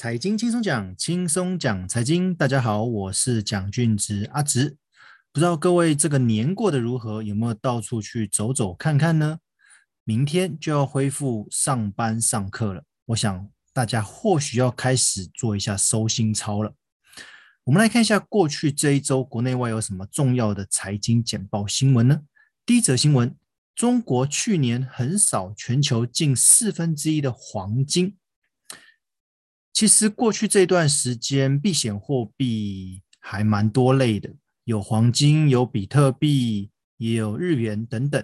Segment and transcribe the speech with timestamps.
[0.00, 2.34] 财经轻松讲，轻松讲财经。
[2.34, 4.78] 大家好，我是蒋俊植阿植。
[5.30, 7.22] 不知道各位这个年过得如何？
[7.22, 9.40] 有没有到处去走走看看呢？
[10.04, 16.72] 明天就要恢复上班上课了，我想大家或许要开始做一下收心操了。
[17.64, 22.22] 我们来看一下过去这一周国内外有什么重要的财经简报新闻呢？
[22.64, 23.36] 第一则新闻：
[23.74, 28.16] 中国去年横扫全球近四分之一的黄金。
[29.72, 34.34] 其实过去这段时间，避险货币还蛮多类的，
[34.64, 38.22] 有黄金，有比特币，也有日元等等。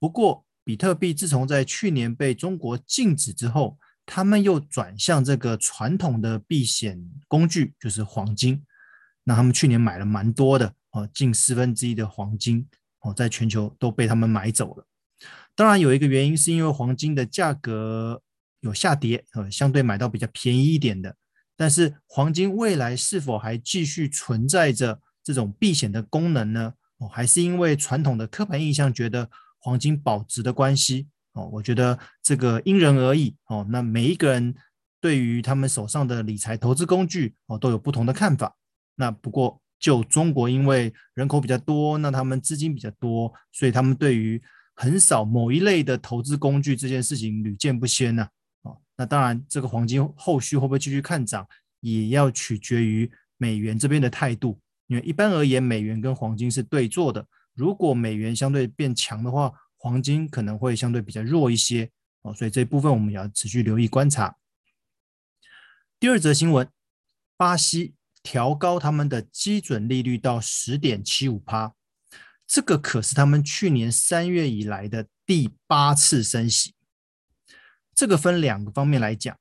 [0.00, 8.64] 不过，比特币自从在去年被中国禁止之后，他们又转向这个传统的避险工具，就是黄金。
[9.22, 12.66] 那他们去年买了蛮多的，哦，近四分之一的黄金，
[13.00, 14.86] 哦，在全球都被他们买走了。
[15.54, 18.22] 当然，有一个原因是因为黄金的价格。
[18.64, 21.14] 有下跌，呃，相对买到比较便宜一点的，
[21.54, 26.72] 但是黄金未来是否还继续存在着这种避险的功能呢？
[26.96, 31.06] 哦，还是因为传统的刻板印象觉得黄金保值的关系？
[31.32, 33.36] 哦，我觉得这个因人而异。
[33.48, 34.54] 哦，那每一个人
[34.98, 38.56] 对于他们手上的理财投资工具，哦，都有不同的看法。
[38.94, 44.42] 那不过就中国，因为人口比较多，那他们资金比较多，所以他们对于
[44.74, 48.28] 很少某一类的投资工具这件事情屡见不鲜呐。
[48.96, 51.46] 那当然，这个黄金后续会不会继续看涨，
[51.80, 54.60] 也要取决于美元这边的态度。
[54.86, 57.26] 因为一般而言，美元跟黄金是对坐的。
[57.54, 61.90] 如果美元相对变强的话，黄金可能会相对比较弱一些
[62.22, 62.34] 哦。
[62.34, 64.36] 所以这部分我们也要持续留意观察。
[65.98, 66.68] 第二则新闻，
[67.36, 71.74] 巴西调高他们的基准利率到十点七五趴，
[72.46, 76.73] 这个可是他们去年三月以来的第八次升息。
[77.94, 79.36] 这个分两个方面来讲，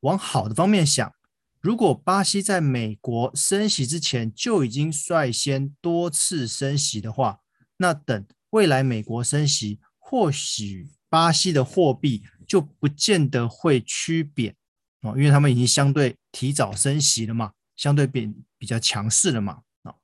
[0.00, 1.12] 往好的方面想，
[1.60, 7.40] 如果巴西在美国升息之前就已经率先多次升息的话，
[7.76, 14.54] 那等未来美国升息，或许巴西的货币就不见得会趋贬
[15.02, 19.94] 哦，因为他们已经相对提早升息了嘛，相对比比较强势了嘛啊。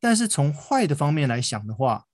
[0.00, 2.06] 但是从坏的方面来想的话，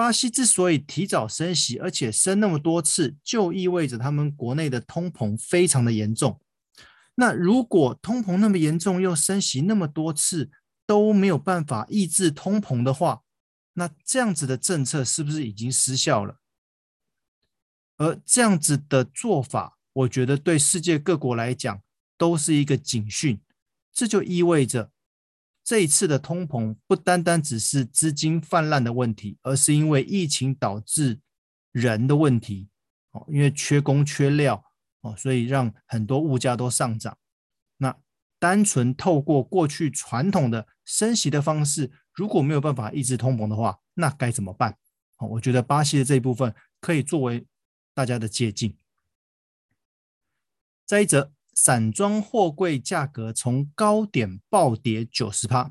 [0.00, 6.40] 巴西之所以提早升息，而且升那么多次，就意味着他们国内的通膨非常的严重。
[7.16, 10.50] 那如果通膨那么严重，又升息那么多次
[10.86, 13.24] 都没有办法抑制通膨的话，
[13.74, 16.36] 那这样子的政策是不是已经失效了？
[17.98, 21.82] 而这样子的做法，我觉得对世界各国来讲
[22.16, 23.38] 都是一个警讯。
[23.92, 24.90] 这就意味着。
[25.62, 31.20] 这一次的通膨不单单只是资金泛滥的问题，而是因为疫情导致
[31.70, 32.68] 人的问题
[33.12, 34.64] 哦，因为缺工缺料
[35.02, 37.16] 哦，所以让很多物价都上涨。
[37.76, 37.96] 那
[38.38, 44.76] 单纯透过过去传统的升息的方式，如果没有办法抑制通膨的话，那该怎么办？
[45.18, 47.46] 哦，我觉得巴西的这一部分可以作为
[47.94, 48.74] 大家的借鉴。
[50.86, 51.32] 再一则。
[51.62, 55.70] 散装货柜价格从高点暴跌九十趴，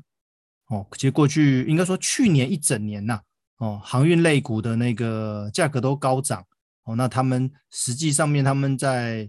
[0.68, 3.20] 哦，其实过去应该说去年一整年呐，
[3.56, 6.46] 哦，航运类股的那个价格都高涨，
[6.84, 9.28] 哦，那他们实际上面他们在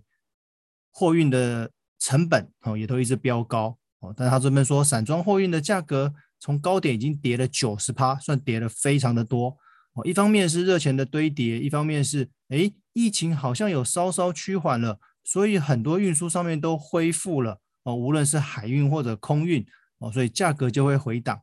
[0.91, 9.57] 货运的成本哦也都一直飙高，哦，但他这边说散装货运的价格从高点已经跌了九十趴，算跌了非常的多，
[9.93, 14.99] 哦，一方面是热钱的堆叠，一方面是诶疫情好像有稍稍趋缓了。
[15.23, 19.65] 所以很多运输上面都恢复了哦，无论是海运或者空运
[19.99, 21.41] 哦，所以价格就会回档。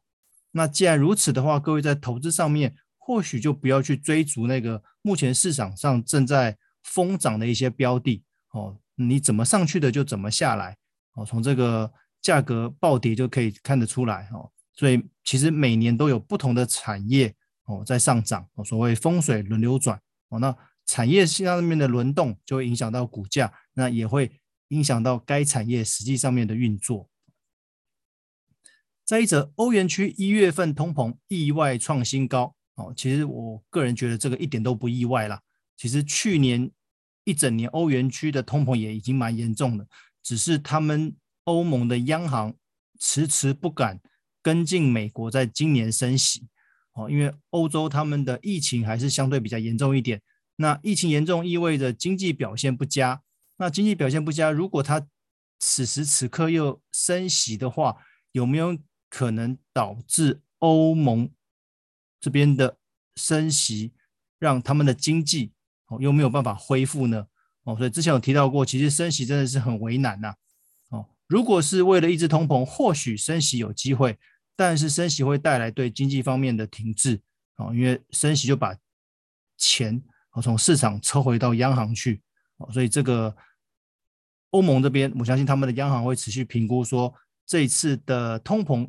[0.51, 10.77] 那既然如此的话，各位在投资上面或许就不要去追逐那个目前市场上正在疯涨的一些标的哦，你怎么上去的就怎么下来
[11.15, 14.51] 哦，从这个价格暴跌就可以看得出来哦。
[14.75, 17.35] 所以其实每年都有不同的产业
[17.65, 20.55] 哦在上涨哦，所谓风水轮流转哦，那。
[20.89, 27.11] 产业上面的轮动就会影响到股价，那也会影响到该产业实际上面的运作。
[29.05, 35.43] 再一则，欧元区一月份通膨意外创新高哦，其实我个人觉得这个一点都不意外啦。
[35.77, 36.71] 其实去年
[37.25, 39.87] 一整年欧元区的通膨也已经蛮严重的，
[40.23, 41.15] 只是他们
[41.45, 42.55] 欧盟的央行
[42.99, 44.01] 迟迟不敢
[44.43, 46.49] 跟进美国在今年升息
[46.95, 50.23] 哦，因为欧洲他们的疫情还是相对比较严重一点。
[50.61, 53.23] 那疫情严重意味着经济表现不佳。
[53.59, 55.07] 那经济表现不佳，如果它
[55.59, 57.97] 此时此刻又升息的话，
[58.33, 58.77] 有没有
[59.09, 61.31] 可能导致欧盟
[62.21, 62.77] 这边的
[63.17, 63.93] 升息
[64.39, 65.53] 让他们的经济
[65.87, 67.27] 哦又没有办法恢复呢？
[67.63, 70.35] 哦，所以之前有提到过，其实升息真的是很为难呐。
[70.91, 74.19] 哦，如果是为了抑制通膨，或许升息有机会，
[74.57, 77.21] 但是升息会带来对经济方面的停滞。
[77.57, 78.77] 哦，因为升息就把
[79.57, 80.01] 钱
[80.39, 82.23] 哦从市场抽回到央行去。
[82.59, 83.37] 哦，所以这个
[84.51, 87.13] 欧盟这边，我相信他们的央行会持续评估，说
[87.47, 88.89] 这一次的通膨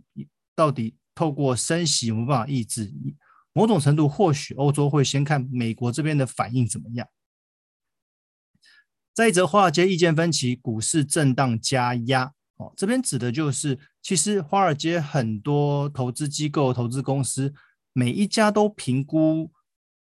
[0.55, 2.93] 到底透过升息有没有办法抑制。
[3.51, 7.07] 某种程度，或许欧洲会先看美国这边的反应怎么样。
[9.13, 12.33] 再一则，华尔街意见分歧，股市震荡加压。
[12.57, 17.53] 哦，这边指的就是，其实华尔街很多投资机构、投资公司，
[17.91, 19.51] 每一家都评估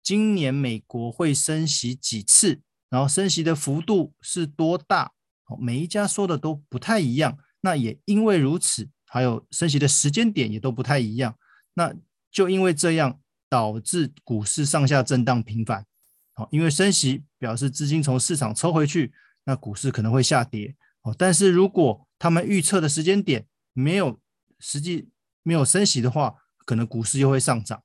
[0.02, 2.60] 今年美国会升息几次，
[2.90, 5.12] 然后升息的幅度是多大。
[5.60, 7.38] 每一家说的都不太一样。
[7.60, 11.38] 那也因为如此，还有升息的时间点也都不太一样。
[11.74, 11.94] 那
[12.30, 15.86] 就因为这样，导致股市上下震荡频繁。
[16.32, 19.12] 好，因为升息表示资金从市场抽回去，
[19.44, 20.74] 那股市可能会下跌。
[21.02, 24.18] 哦，但是如果他们预测的时间点没有
[24.58, 25.08] 实际
[25.42, 26.34] 没有升息的话，
[26.64, 27.82] 可能股市又会上涨。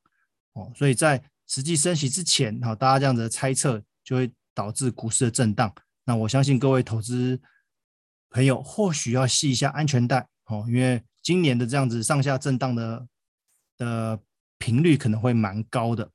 [0.53, 5.73] 哦，所以在实际升息之前，哈，大家这样子的猜测就会导致股市的震荡。
[6.05, 7.39] 那我相信各位投资
[8.29, 10.27] 朋友或许要系一下安全带。
[10.45, 13.07] 哦，因为今年的这样子上下震荡的
[13.77, 14.19] 的
[14.57, 16.11] 频率可能会蛮高的。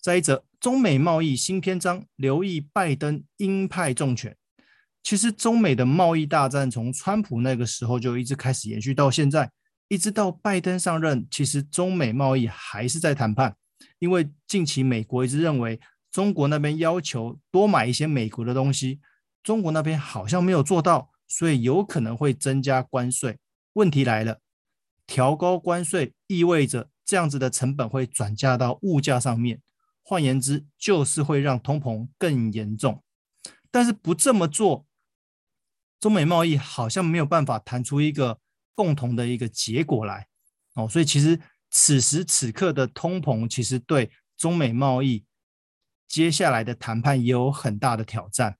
[0.00, 4.36] 再一则，中美贸易新篇章，留意拜登鹰派重拳。
[5.02, 9.50] 其实，中美的贸易大战从川普那个时候就一直开始延续到现在，
[9.88, 13.56] 一直到拜登上任，其实中美贸易还是在谈判。
[13.98, 15.80] 因为近期美国一直认为
[16.10, 19.00] 中国那边要求多买一些美国的东西，
[19.42, 23.38] 中国那边好像没有做到，所以有可能会增加关税。
[23.74, 24.40] 问题来了，
[25.06, 29.60] 调高关税意味着这样子的成本会转嫁到物价上面。
[30.02, 33.02] 换言之，就是会让通膨更严重。
[33.70, 34.86] 但是不这么做，
[36.00, 38.38] 中美贸易好像没有办法谈出一个
[38.76, 40.28] 共同的一个结果来。
[40.74, 41.40] 哦，所以其实
[41.70, 45.24] 此时此刻的通膨，其实对中美贸易
[46.06, 48.56] 接下来的谈判也有很大的挑战。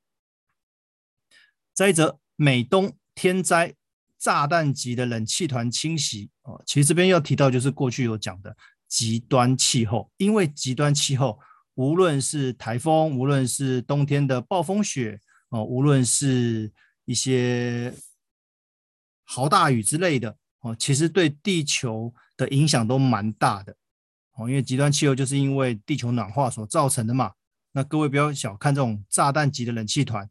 [1.72, 3.74] 再者，美东天灾，
[4.18, 6.30] 炸弹级的冷气团侵袭。
[6.42, 8.56] 哦，其实这边要提到，就是过去有讲的。
[8.88, 11.40] 极端气候，因为极端气候，
[11.74, 16.72] 无论是台风，无论是冬天的暴风雪，哦，无论是
[17.04, 17.92] 一些
[19.26, 23.76] 豪大雨之类的，哦，其实对地球的影响都蛮大的，
[24.36, 27.32] 哦，因为极端气候就是因为地球暖化所造成的嘛。
[27.72, 30.26] 那各位不要小看这种炸弹级的冷气团，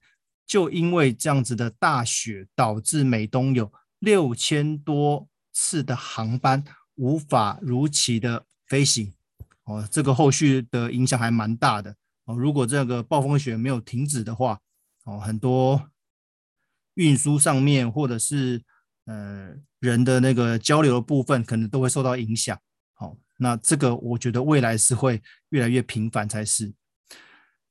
[0.48, 6.64] 就因为这样子的大雪，导致美东有六千多次的航班。
[6.98, 9.14] 无法如期的飞行，
[9.66, 11.94] 哦，这个后续的影响还蛮大的
[12.24, 12.34] 哦。
[12.34, 14.58] 如果这个暴风雪没有停止的话，
[15.04, 15.90] 哦，很多
[16.94, 18.64] 运输上面或者是
[19.06, 22.58] 呃人的那个交流的部分，可能都会受到影响。
[22.94, 26.74] 好，那这个我觉得未来是会越来越频繁才是。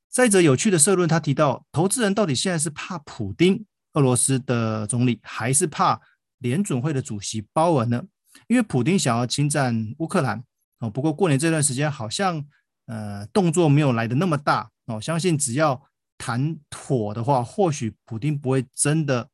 [0.09, 5.99] 再者，有趣的社论，他提到，投资人到底现在是怕普丁，俄罗斯的总理，还是怕
[6.37, 8.01] 联准会的主席鲍尔呢？
[8.47, 10.43] 因为普丁想要侵占乌克兰
[10.79, 12.45] 哦，不过过年这段时间好像
[12.85, 15.01] 呃动作没有来的那么大哦。
[15.01, 15.81] 相信只要
[16.17, 19.29] 谈妥的话，或许普丁不会真的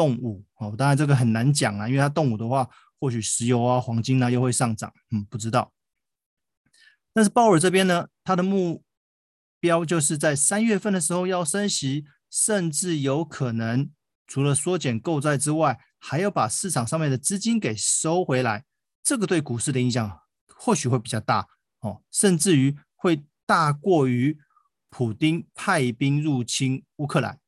[0.00, 0.74] 动武哦。
[0.78, 2.66] 当然这个很难讲啊，因为它动武的话，
[2.98, 5.72] 或许石油啊、黄金啊又会上涨，嗯，不知道。
[7.12, 8.82] 但是鲍尔这边呢，他的目
[9.58, 13.90] 标就是在三月份的时候要升息，甚至有可能
[14.26, 15.78] 除了缩减购债之外。
[16.02, 18.64] 还要把市场上面的资金给收回来，
[19.02, 21.46] 这个对股市的影响或许会比较大
[21.80, 24.38] 哦，甚至于会大过于
[24.88, 27.38] 普丁派兵入侵乌克兰。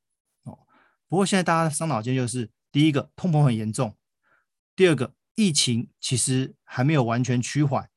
[1.12, 3.94] 不过现在大家伤脑筋就是，第一个通膨很严重，
[4.74, 7.90] 第二个疫情其实还没有完全趋缓。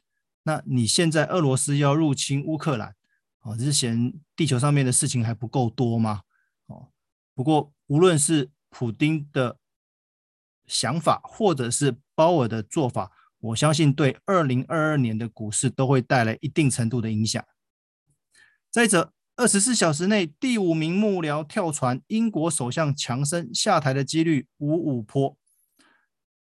[0.44, 2.94] 那你现在俄罗斯要入侵乌克兰
[3.40, 6.24] 哦，这是嫌地球上面的事情还不够多吗？
[6.66, 6.90] 哦，
[7.34, 9.58] 不过无论是普丁的。
[10.68, 17.46] 想法或者是鲍尔的做法，我相信对二零二二年的股市都会带来一定程度的影响。
[18.72, 25.38] 再者，二十四小时内第五名幕僚跳船，英国首相强生下台的几率五五坡，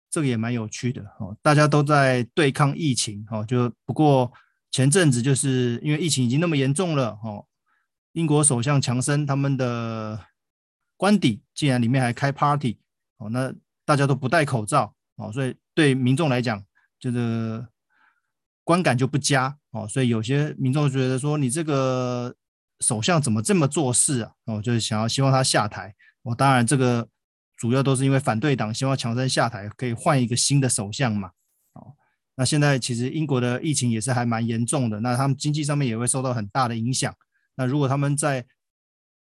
[0.09, 1.35] 这个也蛮有趣的哦。
[1.41, 4.31] 大家都在对抗疫情哦，就不过
[4.71, 7.45] 前阵子就是因为疫情已经那么严重了哦，
[8.13, 10.19] 英国首相强生他们的
[10.95, 12.79] 官邸竟然里面还开 party
[13.17, 13.53] 哦，那。
[13.87, 16.61] 大家都不戴口罩哦，所以对民众来讲，
[16.99, 17.65] 这个
[18.65, 19.87] 观感就不佳哦。
[19.87, 22.35] 所以有些民众觉得说，你这个
[22.81, 24.31] 首相怎么这么做事啊？
[24.45, 25.93] 哦，就是想要希望他下台。
[26.21, 27.07] 我、哦、当然这个
[27.55, 31.29] 主要都是因为反对党希望强生下台，可以换一个新的首相嘛。
[31.73, 31.95] 哦，
[32.35, 37.13] 那现在其实英国的疫情也是还蛮严重的，那他们经济上面也会受到很大的影响。
[37.55, 38.45] 那如果他们在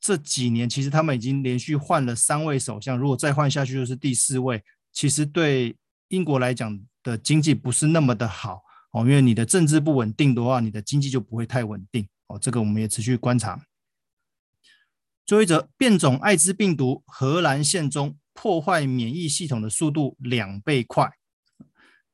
[0.00, 5.76] 这几年，其实他们已经连续换了三位首相，如果再换下去就是第四位，其实对
[6.08, 12.06] 英国来讲的经济不是那么的好哦，因为你的政治不稳定的话，你的经济就不会太稳定。
[12.32, 13.66] 哦，这个我们也持续观察。
[15.26, 21.12] 最后一则，变种艾滋病毒荷兰现中，破坏免疫系统的速度两倍快。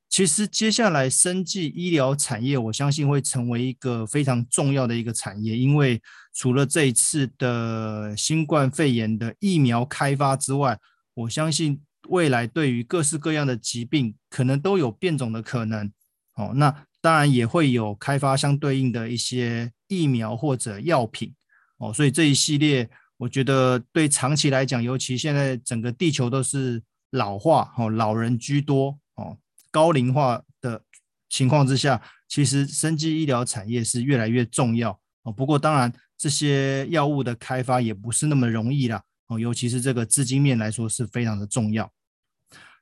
[0.08, 6.02] 其实接下来生技医疗产业，我相信会成为一个非常重要的一个产业，因为
[6.34, 10.78] 除了这一次的新冠肺炎的疫苗开发之外，
[11.14, 15.92] 我相信未来对于各式各样的疾病，可能都有变种的可能。
[16.34, 21.34] 哦，那当然也会有开发相对应的一些疫苗或者药品。
[21.78, 29.36] 哦，所以这一系列，我觉得对长期来讲，尤其现在整个地球都是老化，哦，老人居多，哦，
[29.70, 30.82] 高龄化的
[31.28, 34.98] 情况之下，其实生技医疗产业是越来越重要。
[35.22, 41.88] 哦，不过当然这些药物的开发也不是那么容易啦，哦，尤其是这个资金面来说是非常的重要。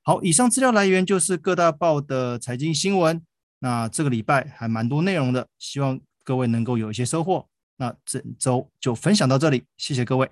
[0.02, 3.20] 好，以上资料来源就是各大报的财经新闻。
[3.58, 7.46] 那这个礼拜还蛮多内容的，希望各位能够有一些收获。
[7.76, 10.28] 那这周就分享到这里，谢谢各位。